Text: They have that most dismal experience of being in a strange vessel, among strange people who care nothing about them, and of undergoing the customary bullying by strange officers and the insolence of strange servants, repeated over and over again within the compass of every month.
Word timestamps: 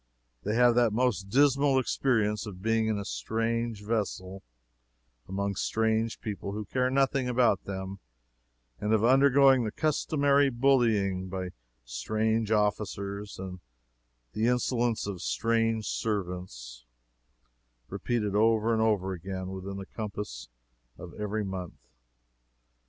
They 0.41 0.55
have 0.55 0.73
that 0.73 0.93
most 0.93 1.29
dismal 1.29 1.77
experience 1.77 2.47
of 2.47 2.63
being 2.63 2.87
in 2.87 2.97
a 2.97 3.05
strange 3.05 3.83
vessel, 3.83 4.41
among 5.29 5.53
strange 5.53 6.19
people 6.21 6.53
who 6.53 6.65
care 6.65 6.89
nothing 6.89 7.29
about 7.29 7.65
them, 7.65 7.99
and 8.79 8.93
of 8.93 9.03
undergoing 9.03 9.63
the 9.63 9.71
customary 9.71 10.49
bullying 10.49 11.27
by 11.29 11.49
strange 11.85 12.49
officers 12.51 13.37
and 13.37 13.59
the 14.33 14.47
insolence 14.47 15.05
of 15.05 15.21
strange 15.21 15.85
servants, 15.85 16.83
repeated 17.87 18.33
over 18.35 18.73
and 18.73 18.81
over 18.81 19.13
again 19.13 19.49
within 19.49 19.77
the 19.77 19.85
compass 19.85 20.49
of 20.97 21.13
every 21.13 21.43
month. 21.45 21.75